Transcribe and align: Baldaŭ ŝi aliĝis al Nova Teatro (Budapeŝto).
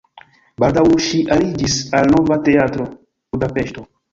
Baldaŭ 0.63 0.85
ŝi 1.09 1.19
aliĝis 1.35 1.77
al 1.99 2.11
Nova 2.15 2.41
Teatro 2.49 2.89
(Budapeŝto). 3.37 3.89